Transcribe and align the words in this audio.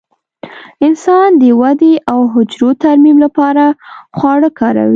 انسان 0.85 1.27
د 1.41 1.43
ودې 1.61 1.93
او 2.11 2.19
حجرو 2.33 2.69
ترمیم 2.83 3.17
لپاره 3.25 3.65
خواړه 4.17 4.49
کاروي. 4.59 4.89